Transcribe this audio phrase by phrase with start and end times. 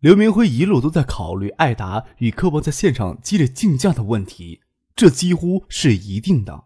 [0.00, 4.60] 刘明辉一路都在考虑艾达与柯王在现场激烈竞价的问题，
[4.94, 6.64] 这几乎是一定的。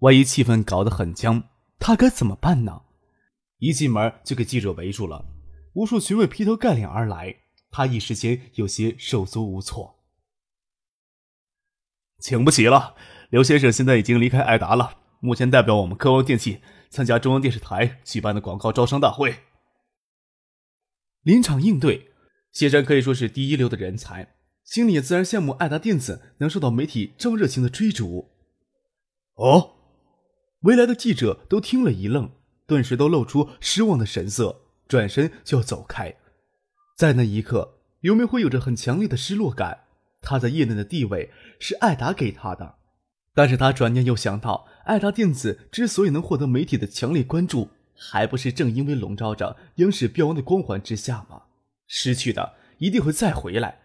[0.00, 1.44] 万一气氛搞得很僵，
[1.78, 2.82] 他该怎么办呢？
[3.58, 5.24] 一进门就给记者围住了，
[5.72, 7.34] 无数询问劈头盖脸而来，
[7.70, 9.98] 他一时间有些手足无措。
[12.20, 12.94] 请不起了，
[13.30, 19.34] 刘先生现在已经离开艾达了，目前代表我们科王电器参加中央电视台举办的广告招商大会。
[21.22, 22.07] 临场应对。
[22.52, 24.34] 谢山可以说是第一流的人才，
[24.64, 28.30] 心里也自然羡慕爱达电子能受到媒体这么热情的追逐。
[29.34, 29.76] 哦，
[30.62, 32.30] 围来的记者都听了一愣，
[32.66, 36.16] 顿时都露出失望的神色，转身就要走开。
[36.96, 39.84] 在那一刻，刘明辉有着很强烈的失落感。
[40.20, 42.74] 他在业内的地位是爱达给他的，
[43.34, 51.42] 但是他转念又想到，爱达电子之所以能获得媒体的强烈关注，还不是正因为笼罩着央视标王的光环之下吗？
[51.88, 53.80] 失去的一定会再回来，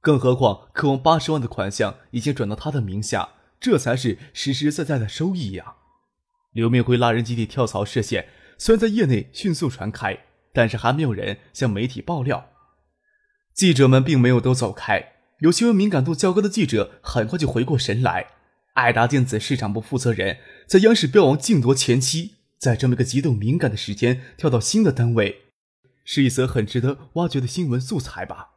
[0.00, 5.76] 更何况渴望八十万的款项已经转到他的名下，这才是实实在在的收益呀。
[6.52, 8.28] 刘明辉拉人集体跳槽事件
[8.58, 10.18] 虽然在业内迅速传开，
[10.52, 12.50] 但是还没有人向媒体爆料。
[13.52, 18.28] 记者们并没有都走开，有新闻敏感度较高的记者很快就回过神来。
[18.74, 25.43] 爱达电子市场部负责人在央视标王竞夺前期，在这么一个极度敏感的时间跳到新的单位。
[26.04, 28.50] 是一则很值得挖掘的新闻素材吧？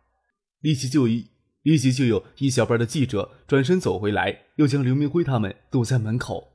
[0.59, 1.31] 立即就一
[1.63, 6.53] 立即就有一小半的记者转身走回来，又将刘明辉他们堵在门口。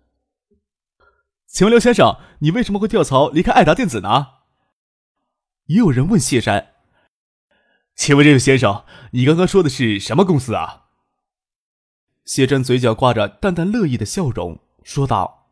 [1.46, 4.26] 请问刘先生，你为什么会跳槽离开爱达电子呢？
[5.66, 6.72] 也有人问谢山。
[7.94, 10.86] 请问这位先生，你刚刚说的是什么公司啊？
[12.24, 15.48] 谢山嘴角挂着淡淡乐意的笑容，说道：“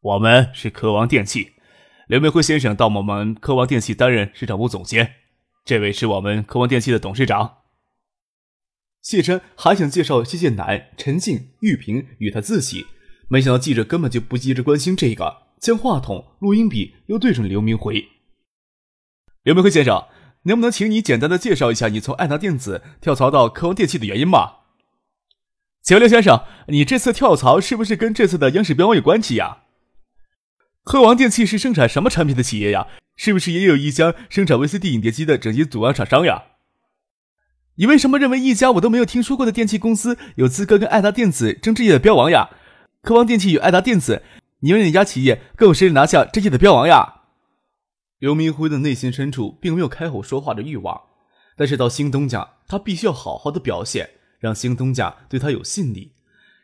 [0.00, 1.54] 我们是科王电器。”
[2.10, 5.14] 刘明辉先生到我们科王电器担任市场部总监，
[5.64, 7.58] 这位是我们科王电器的董事长。
[9.00, 12.86] 谢琛还想介绍谢建南、陈静、玉萍与他自己，
[13.28, 18.08] 没想到记者根本就不急着关心这个，将话筒、录音笔又对准刘明辉。
[19.44, 20.06] 刘明辉先生，
[20.42, 24.64] 能不能请你简单的介绍一下你从爱达电子跳槽到科王电器的原因吧？
[25.80, 29.59] 请问刘先生，你这次跳槽是不是跟这次的央视标王有关系呀？
[30.82, 32.86] 科王电器是生产什么产品的企业呀？
[33.16, 36.44] 是不是也有一家生产 VCD 影碟机的整机组装厂商呀？
[37.76, 42.48] 你为什么认为一家我都没有听说过的电器公司有资格跟爱达电子争这届的标王呀？
[43.02, 44.22] 科王电器与爱达电子，
[44.60, 47.22] 你们哪家企业更有实力拿下这届的标王呀？
[48.18, 50.98] 刘明辉的内心深处并没有开口说话的欲望，
[51.56, 56.12] 但是到新东家，他必须要好好的表现，让新东家对他有信力。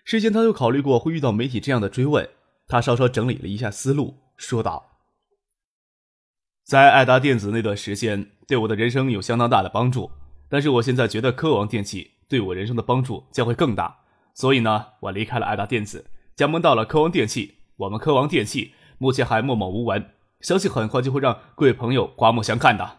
[0.04, 2.28] 事先他就考虑过会遇到媒体这样的追问。
[2.68, 4.98] 他稍稍整理了一下思路，说道
[6.66, 10.10] ：“在爱达电子那段时间，对我的人生有相当大的帮助。
[10.48, 13.98] 但是我现在觉得科王电器对我人生的帮助将会更大，
[14.34, 17.58] 所以呢，我离开了爱达电子，加盟到了科王电器。
[17.76, 20.10] 我们科王电器目前还默默无闻，
[20.40, 22.98] 相信很快就会让各位朋友刮目相看的。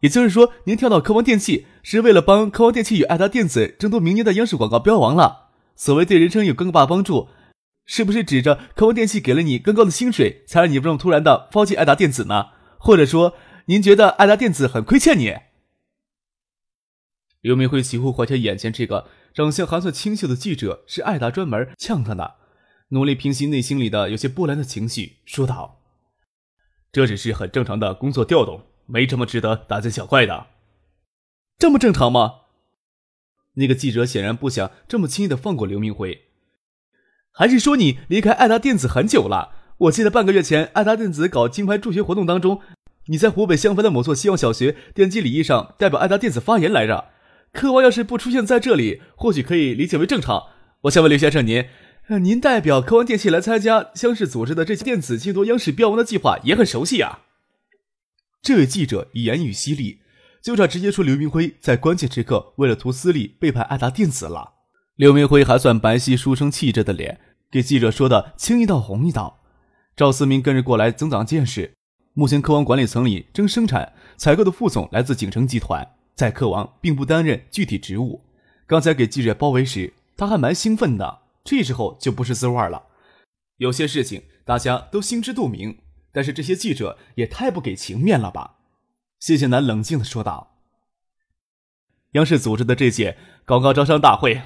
[0.00, 5.50] 也就是说，您跳到科王电器是为了帮科王电器与爱达电子争夺明年的央视广告标王了。
[5.76, 7.28] 所谓对人生有更大帮助。”
[7.86, 12.50] 是不是指着科王电器给了你更高的薪水，才让你这么突然的抛弃爱达电子呢？
[12.78, 13.36] 或者说，
[13.66, 15.36] 您觉得爱达电子很亏欠你？
[17.40, 22.36] 刘明辉几乎怀疑眼前这个长相还算清秀的记者是爱达专门呛他的，
[22.88, 25.82] 努力平息内心里的有些波澜的情绪，说道
[26.90, 30.46] ：“这只是很正常的工作调动，没什么值得大惊小怪的。
[31.58, 32.40] 这么正常吗？”
[33.56, 36.28] 那个记者显然不想这么轻易的放过刘明辉。
[37.36, 39.50] 还是说你离开爱达电子很久了？
[39.78, 42.60] 我记得半个月前，爱达电子搞金牌助学活动当中，
[43.08, 47.06] 你在湖北襄樊的某所希望小学奠基礼仪上代表爱达电子发言来着。
[47.52, 50.44] 科王要是不出现在这里，或许可以理解为正常。
[50.82, 51.64] 我想问刘先生，您，
[52.22, 57.22] 您代表科王电器来参加央视组织的这些电子竞夺央视标王的计划也很熟悉啊？
[58.40, 59.98] 这位记者言语犀利，
[60.40, 64.52] 就差直接说刘明辉在关键时刻为了图私利背叛爱达电子了。
[64.96, 67.18] 刘明辉还算白皙书生气质的脸，
[67.54, 69.38] 给记者说的青一道红一道。
[69.94, 71.72] 赵思明跟着过来增长见识。
[72.12, 78.24] 目前科王管理层里正生产采购的副总来自景城集团，在科王并不担任具体职务，
[78.66, 82.86] 刚才给记者包围时，他还蛮兴奋的，这时候就不是滋味了。
[83.58, 85.78] 有些事情大家都心知肚明，
[86.10, 88.56] 但是这些记者也太不给情面了吧？
[89.20, 90.56] 谢谢南冷静的说道。
[92.14, 93.16] 央视组织的这届
[93.46, 94.42] 广告招商大会，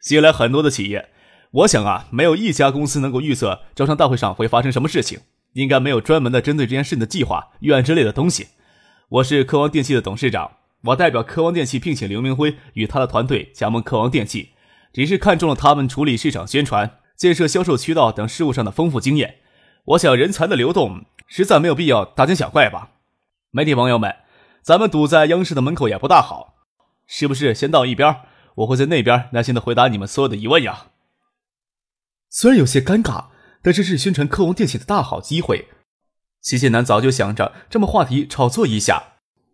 [0.00, 1.08] 吸引来很多的企业。
[1.52, 5.20] 我想啊，没有一家公司能够预测招商大会上会发生什么事情，
[5.52, 8.48] 应该没有专门的针对这件事的计划、预案之类的东西。
[9.10, 10.52] 我是科王电器的董事长，
[10.84, 14.52] 我代表科王电器聘请刘明辉与他的团队加盟科王电器，
[14.94, 19.34] 只是看中了他们处理市场宣传、建设销售渠道等事务上的丰富经验。
[19.84, 22.92] 我想人才的流动实在没有必要大惊小怪吧。
[23.50, 24.16] 媒体朋友们，
[24.62, 26.54] 咱们堵在央视的门口也不大好。
[27.06, 28.16] 是不是先到一边？
[28.54, 30.86] 我会在那边耐心的回答你们所有的疑问呀。
[32.34, 33.26] 虽然有些尴尬，
[33.60, 35.68] 但这是宣传科王电器的大好机会。
[36.40, 39.02] 齐建南早就想着这么话题炒作一下，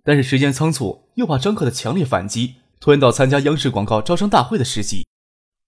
[0.05, 5.05] 但是时间仓促，又怕张克的强烈反击拖延到参加央视广告招商大会的时机。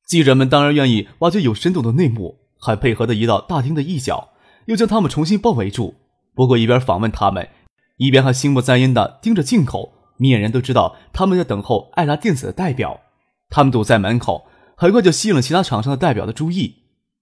[0.07, 4.29] 记者们当然愿意挖掘有深度的内幕，还配合的移到大厅的一角，
[4.67, 5.97] 又将他们重新包围住。
[6.37, 7.49] 不过一边访问他们，
[7.97, 9.95] 一边还心不在焉的盯着镜口。
[10.17, 13.01] 明眼人都知道他们在等候爱达电子的代表，
[13.49, 14.47] 他们堵在门口，
[14.77, 16.80] 很快就吸引了其他厂商的代表的注意。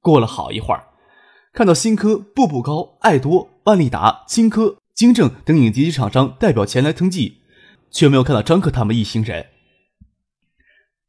[0.08, 0.84] 过了好一会儿，
[1.52, 7.42] 看到新科、步步高、爱多、万利达、金科、金正等影级厂商代表前来登记，
[7.90, 9.48] 却没有看到张克他们一行人。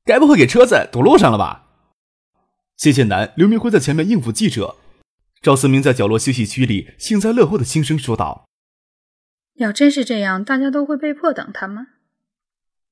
[0.03, 1.67] 该不会给车子堵路上了吧？
[2.75, 4.75] 谢谢南、刘明辉在前面应付记者，
[5.41, 8.45] 赵思明在角落休息区里幸灾乐祸的轻声说道。
[9.55, 11.87] 要真是这样，大家都会被迫等他吗？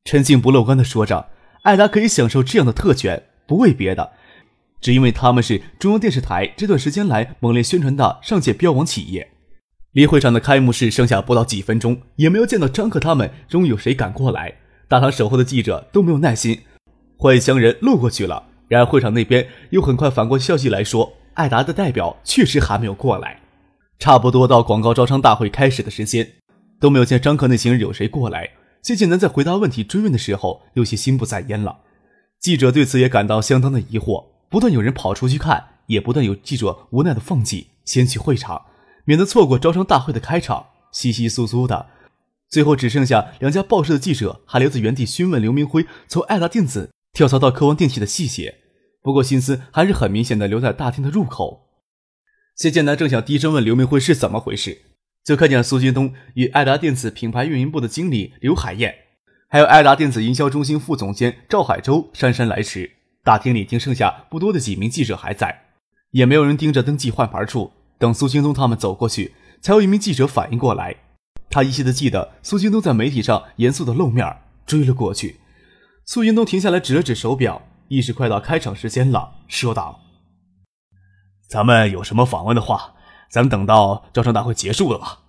[0.06, 1.30] 陈静不乐观的说着
[1.64, 4.14] ：“艾达可以享受这样的特权，不为别的，
[4.82, 9.30] 只因为他们是中央电视台这段时间来猛烈宣传的上届标王企业。”
[9.94, 14.54] 离会场的开幕式剩下不到几分钟，也没有见到张克他们，终于有谁赶过来？
[14.88, 16.62] 大堂守候的记者都没有耐心，
[17.18, 18.44] 换乡人路过去了。
[18.68, 23.40] 然而会场那边又很快反过消息来说，艾达的代表确实还没有过来。
[23.98, 26.28] 差不多到广告招商大会开始的时间。
[26.80, 28.52] 都没有见张克那行人有谁过来。
[28.84, 31.80] 谢建南在回答问题追问的时候，有些心不在焉了。
[32.40, 38.68] 记者对此也感到相当的疑惑，不断有人跑出去看，也不断有记者无奈的放弃，先去会场，
[39.06, 40.68] 免得错过招商大会的开场。
[40.92, 41.88] 稀稀疏疏的，
[42.50, 48.56] 最后只剩下两家报社的记者还留在原地询问刘明辉从爱达电子跳槽到科王电器的细节。
[49.04, 51.68] 不过心思还是很明显的留在大厅的入口。
[52.56, 54.84] 谢建南正想低声问刘明辉是怎么回事。
[55.24, 58.96] 就看见苏京东与爱达电子品牌运营部的经理刘海燕，
[59.50, 62.97] 还有爱达电子营销中心副总监赵海洲姗姗来迟。
[63.28, 65.66] 大厅里仅剩下不多的几名记者还在，
[66.12, 67.74] 也没有人盯着登记换牌处。
[67.98, 70.96] 等苏京东他们走过去，才有一名记者反应过来。
[71.50, 74.26] 他依稀的记得苏京东在媒体上严肃的露面，
[74.66, 75.42] 追了过去。
[76.06, 80.00] 苏京东停下来，指了指手表，意识快到开场时间了，说道
[81.50, 82.94] ：“咱们有什么访问的话？”
[83.30, 85.20] 咱们等到招商大会结束了吧。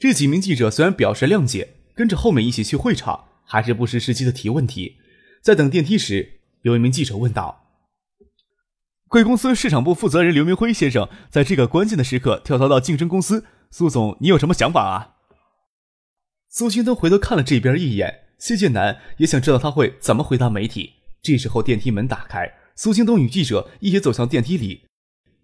[0.00, 4.96] 这几名记者虽然表示谅解，跟着后面一起去会场，还是不失时机的提问题。
[5.40, 6.35] 在等电梯时，
[6.66, 7.64] 有一名记者问道
[9.06, 15.14] ：“贵公司市场部负责人刘明辉先生，在这个关键的时刻跳槽到竞争公司，苏总，你有什么想法啊？”
[16.50, 20.94] 苏青东回头看了这边一眼，谢建南也想知道他会怎么回答媒体。
[21.22, 24.86] 这时候电梯门打开，苏青东与记者一起走向电梯里。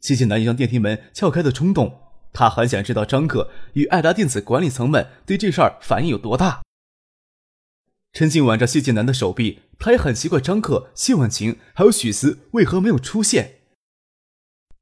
[0.01, 2.01] 谢谢难以将电梯门撬开的冲动，
[2.33, 6.63] 他很想知道张克与爱达电子管理层们对这事儿反应有多大。
[8.13, 13.61] 陈静挽着谢建南的手臂，他也很奇怪张克、谢婉晴还有许思为何没有出现。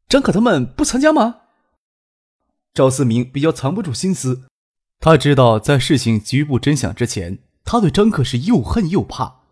[0.08, 1.42] 张可他们不参加吗？
[2.75, 4.42] 赵思明比较藏不住心思，
[4.99, 9.42] 他知道在事情局部真相之前，他对张克是又恨又怕。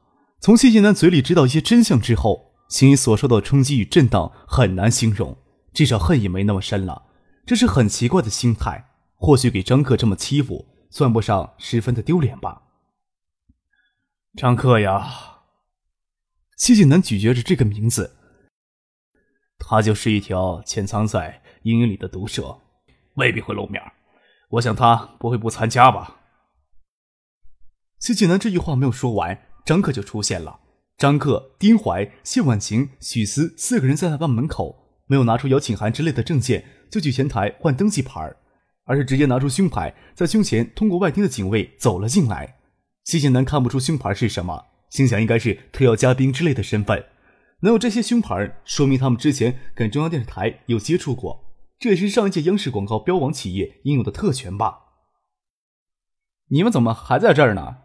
[0.41, 5.37] 从谢建南嘴里知道一些真相之后，心里所受到的冲击与震荡很难形容。
[5.73, 7.05] 至少恨也没那么深了，
[7.47, 8.91] 这是很奇怪的心态。
[9.15, 12.63] 或许给张克这么欺负，算不上十分的丢脸吧。
[14.37, 15.41] 张克呀，
[16.57, 18.17] 谢晋南咀嚼着这个名字，
[19.59, 22.61] 他就是一条潜藏在阴影里的毒蛇，
[23.15, 23.83] 未必会露面。
[24.51, 26.21] 我想他不会不参加吧。
[27.99, 30.61] 谢晋南这句话没有说完，张克就出现了。
[30.97, 34.85] 张克、丁怀、谢婉晴、许思四个人在他办门口。
[35.11, 38.31] 没有拿出邀请函之类的证件就去前台换登记牌，
[38.85, 42.58] 而是直接拿出胸牌，在胸前通过外厅的警卫走了进来。
[43.09, 47.07] 谢建南看不出胸牌是什么，心想应该是特邀嘉宾之类的身份。
[47.61, 51.47] 能有这些胸牌，说明他们之前跟中央电视台有接触过，
[51.79, 54.81] 这也是上一届央视广告标王企业应有的特权吧？
[56.51, 57.79] 你们怎么还在这儿呢？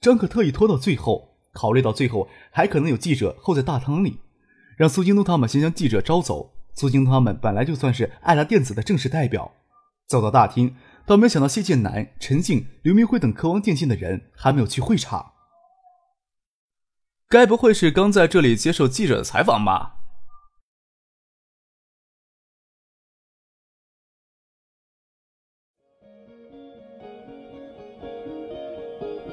[0.00, 4.18] 张可特意拖到最后，考虑到最后还可能有记者候在大堂里，
[4.76, 6.52] 让苏京东他们先将记者招走。
[6.74, 9.54] 苏京东他们本来就算是爱达电子的正式代表，
[10.08, 10.74] 走到大厅，
[11.06, 15.32] 倒没想到谢剑南、陈静、刘明辉等科王电信的人还没有去会场。
[17.28, 19.96] 该不会是刚在这里接受记者的采访吧？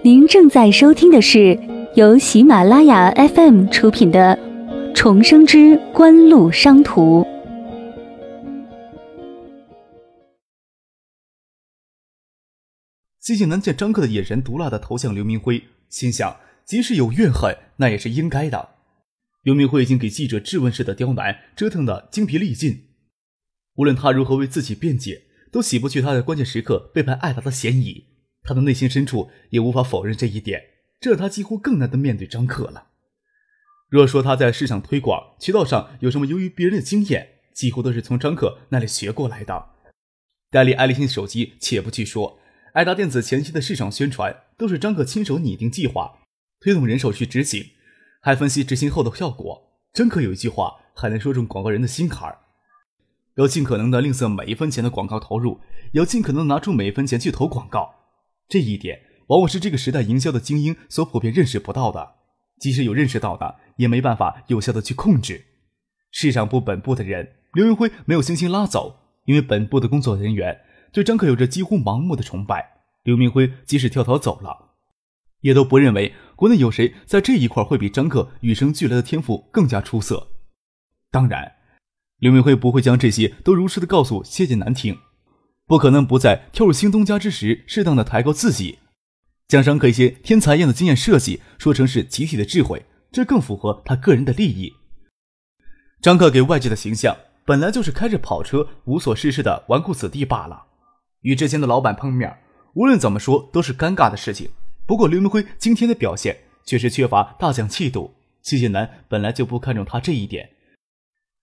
[0.04, 1.58] 您正在收听的是
[1.96, 4.36] 由喜马拉雅 FM 出品的
[4.94, 7.22] 《重生之官路商途》。
[13.22, 18.70] 谢晋南见张克的眼神毒辣的投向刘明辉，心想：即使有怨恨，那也是应该的。
[19.44, 22.90] 刘明辉已经给记者质问式的刁难折腾的精疲力尽，
[23.75, 28.06] 无论他如何为自己辩解，都洗不去他在关键时刻背叛艾达的嫌疑。
[28.42, 30.60] 他的内心深处也无法否认这一点，
[31.00, 32.88] 这让他几乎更难的面对张克了。
[33.88, 39.70] 若说他在市场推广渠道上有什么优于别人的经验，几乎都是从张克那里学过来的。
[40.50, 42.40] 代理爱立信手机，且不去说，
[42.74, 46.20] 爱达电子前期的市场宣传都是张克亲手拟定计划，
[46.62, 47.66] 推动人手去执行，
[48.22, 49.62] 还分析执行后的效果。
[49.92, 52.40] 张克有一句话，还能说中广告人的心坎儿：
[53.36, 55.60] 要尽可能的吝啬每一分钱的广告投入，
[55.92, 57.94] 要尽可能拿出每一分钱去投广告。
[58.48, 62.16] 这一点往往是这个时代营销的精英所普遍认识不到的，
[62.62, 65.44] 即使有认识到的，也没办法有效的去控制。
[66.10, 72.81] 市场部本部的人，刘云辉没有轻轻拉走，因为本部的工作人员对张克有着几乎盲目的崇拜。
[73.03, 74.74] 刘明辉即使跳槽走了，
[75.39, 80.27] 也都不认为国内有谁在这一块会比张克与生俱来的天赋更加出色。
[81.10, 81.53] 当然，
[82.19, 85.00] 刘明辉不会将这些都如实的告诉谢剑南听。
[85.65, 88.79] 不可能不在跳入新东家之时，适当的抬高自己，
[89.48, 94.74] 将张克一些天才一样的经验设计说成是集体的智慧，这更符合他个人的利益。
[96.01, 100.65] 张克给外界的形象本来就是开着跑车无所事事的纨绔子弟罢了，
[101.22, 102.38] 与之前的老板碰面，
[102.74, 104.51] 无论怎么说都是尴尬的事情。
[104.86, 110.51] 不过刘明辉今天的表现确实缺乏大将气度，谢谢南本来就不看重他这一点，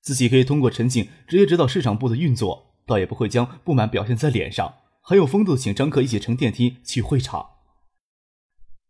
[0.02, 2.66] 自己可以通过陈静直接指导市场部的运作。
[2.86, 7.50] 倒也不会将不满表现在脸上，很有风度的请张克一起乘电梯去会场。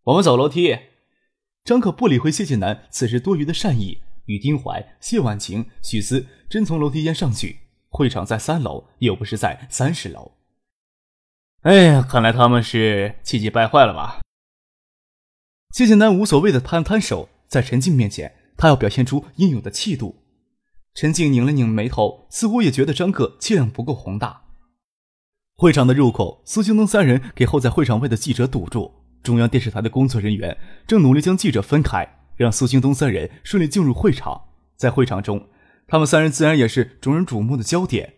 [0.04, 0.78] 我们走楼梯。
[1.64, 7.58] 张克不理会谢谢南此时多余的善意，与丁怀、谢婉晴、许思真从楼梯间上去。
[7.88, 10.37] 会场在三楼，又不是在三十楼。
[11.62, 14.20] 哎呀，看来他们是气急败坏了吧？
[15.74, 20.22] 谢剑南无所谓的摊摊手，在陈静面前，他要表现出应有的气度。
[20.94, 24.42] 陈静拧了拧眉头，似乎也觉得张克气量不够宏大。
[25.56, 28.94] 会场的入口，苏京东三人给候在会场外的记者堵住。
[29.24, 34.44] 中央电视台的工作人员正努力将记者分开，让苏京东三人顺利进入会场。
[34.76, 35.48] 在会场中，
[35.88, 38.14] 他们三人自然也是众人瞩目的焦点。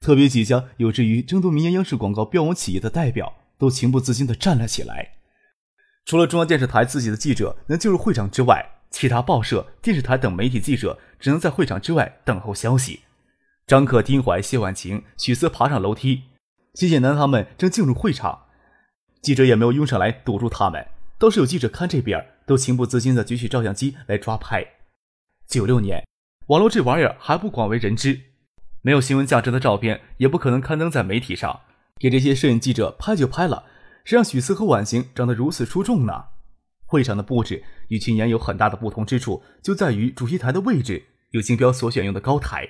[0.00, 5.16] 特别几家有志于争夺民营央视广告标王企业的代表，都情不自禁地站了起来。
[6.04, 13.00] 除了中央电视台自己的记者能进入会场之外，其他报社、电视台等媒体记者只能在会场之外等候消息。
[13.66, 16.22] 张克、丁怀、谢婉晴、许思爬上楼梯，
[16.72, 18.46] 谢剑南他们正进入会场，
[19.20, 20.86] 记者也没有拥上来堵住他们，
[21.18, 24.64] 倒是有记者看这边，都情不自禁地举起照相机来抓拍。
[25.46, 26.06] 九六年，
[26.46, 28.18] 网络这玩意儿还不广为人知，
[28.82, 31.60] 没有新闻价值的照片也不可能刊登在媒体上，
[31.98, 33.64] 给这些摄影记者拍就拍了，
[34.04, 36.26] 谁让许思和婉晴长得如此出众呢？
[36.86, 42.66] 会场的布置与去年有很大的不同之处，就在于主席台的位置有竞标所选用的高台。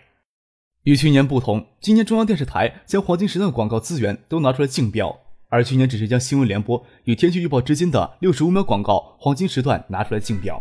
[0.84, 10.60] 与去年不同，今年中央电视台将黄金时段广告资源都拿出来竞标，而去年只是将新闻联播与天气预报之间的六十五秒广告黄金时段拿出来竞标。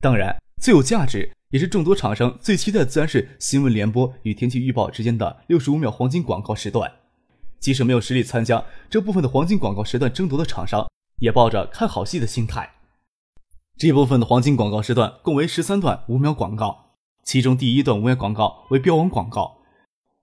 [0.00, 6.92] 当然，最有价值也是众多厂商最期待的，自然是新闻联播与天气预报之间的六十五秒黄金广告时段。
[7.58, 10.86] 即使没有实力参加这部分的黄金广告时段争夺的厂商。
[11.18, 12.74] 也抱着看好戏的心态。
[13.78, 16.90] 这部分的黄金广告时段共为十三段五秒广告，
[17.24, 19.58] 其中第一段五秒广告为标王广告。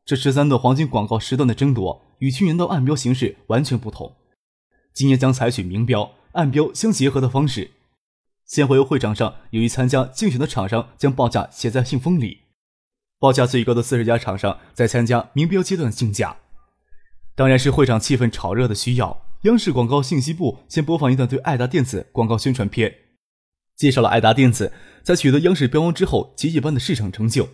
[0.05, 4.13] 这十三段黄金广告时段的争夺与去年的暗标形式完全不同，
[4.93, 7.71] 今年将采取明标暗标相结合的方式。
[8.53, 12.41] 先会由会场上有一参加竞选的厂商将报价写在信封里，
[13.17, 16.37] 报价最高的四十家厂商在参加明标阶段竞价。
[17.33, 19.25] 当然是会场气氛炒热的需要。
[19.45, 22.93] 央视广告信息部先播放一段对爱达电子广告宣传片，
[23.75, 27.49] 介绍了爱达电子在取得央视标王之后奇迹般的市场成就。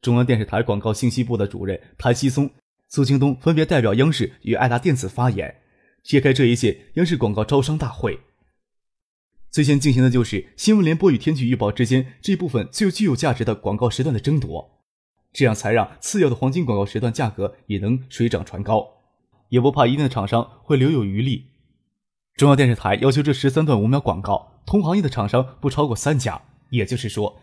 [0.00, 2.48] 中央电视台广告信息部的主任谭希松、
[2.88, 5.56] 苏京东分别代表央视与爱达电子发言，
[6.02, 8.18] 揭开这一届央视广告招商大会。
[9.52, 14.80] 最先进行的就是新闻联播与天气预报之间这部分最具有价值的广告时段的争夺，
[15.30, 18.88] 这样才让次要的黄金广告时段价格也能水涨船高，
[19.50, 21.48] 也不怕一定的厂商会留有余力。
[22.34, 26.40] 中央电视台要求这十三段五秒广告，同行业的厂商不超过三家，
[26.70, 27.38] 也就是说，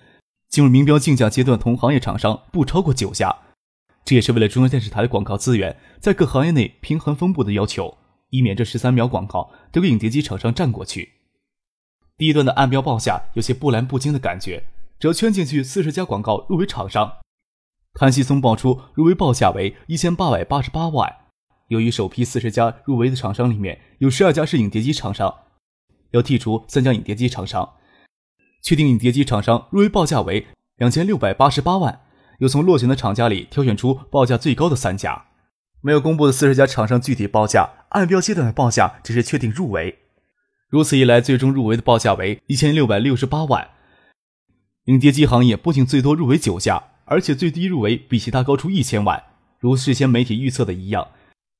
[0.49, 3.37] 进入明标竞价阶段同行业厂商不超过九家。
[4.03, 7.99] 这也是为了中央电视台的广告资源在各行业内平衡分布的要求，
[8.31, 11.18] 以免这十三秒广告都给影碟机厂商占过去。
[12.19, 14.65] 第一段的暗标报价有些波澜不惊的感觉，
[14.99, 17.13] 只要圈进去四十家广告入围厂商，
[17.93, 21.15] 潘西松报出入围报价为一千八百八十八万。
[21.69, 25.33] 由于首批四十家入围的厂商里面有十二家是影碟机厂商，
[26.11, 27.75] 要剔除三家影碟机厂商，
[28.61, 30.45] 确定影碟机厂商入围报价为
[30.75, 32.01] 两千六百八十八万。
[32.39, 35.27] 又从落选的厂家里挑选出报价最高的三家，
[35.79, 39.99] 没有公布的四十家厂商具体报价，暗标阶段的报价只是确定入围。
[40.69, 43.69] 如此一来，最终入围的报价为一千六百六十八万。
[44.85, 49.23] 影碟机行业不仅最多入围九家，而且最低入围比其他高出一千万。
[49.57, 51.07] 如事先媒体预测的一样，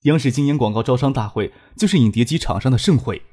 [0.04, 3.24] 央视今年广告招商大会就是影碟机厂商的盛会。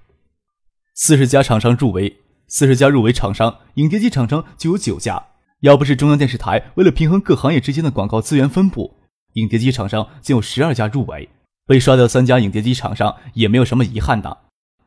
[0.95, 2.17] 四十家厂商入围，
[2.49, 5.27] 四十家入围厂商，影碟机厂商就有九家。
[5.61, 8.97] 要不是中央电视台为了平衡各行业之间的广告资源分布，
[9.35, 11.29] 影碟机厂商竟有十二家入围，
[11.67, 14.46] 被刷掉三家影碟机厂商也没有什么遗憾的。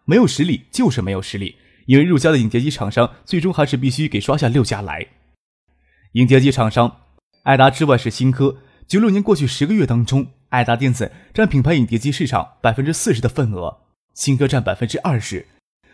[0.10, 5.06] 没有实力就是没有实力，因为入家的影碟机厂商最终还是必须给刷下六家来。
[6.14, 7.02] 影碟机厂商，
[7.44, 8.58] 爱达之外是新科。
[8.88, 13.82] 九六年过去十个月当中，爱达电子占品牌影碟机市场百分之四十的份额，
[14.16, 15.46] 新科占百分之二十，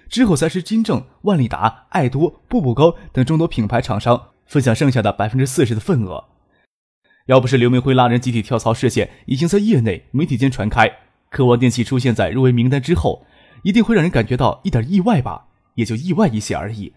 [0.08, 4.30] 之后才是金正、万利达、爱多、步步高等众多品牌厂商。
[4.46, 6.24] 分享剩下的百分之四十的份额。
[7.26, 10.90] 要不是刘明辉拉人集体跳槽事件已经在业内媒体间传开，
[11.30, 13.26] 科王电器出现在入围名单之后，
[13.66, 15.48] 一定会让人感觉到一点意外吧？
[15.74, 16.94] 也就意外一些而已。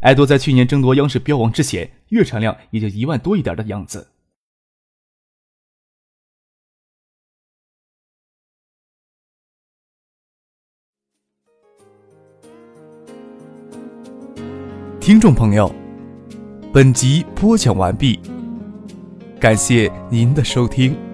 [0.00, 4.06] 爱多在去年争夺央视标王之前，月产量也就一万多一点的样子。
[15.00, 15.74] 听众朋友。
[16.70, 18.20] 本集播讲完毕，
[19.40, 21.09] 感谢您的收听。